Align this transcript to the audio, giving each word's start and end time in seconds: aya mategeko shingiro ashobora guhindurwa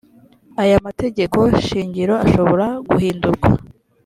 aya 0.63 0.77
mategeko 0.87 1.39
shingiro 1.65 2.13
ashobora 2.25 2.67
guhindurwa 2.87 3.49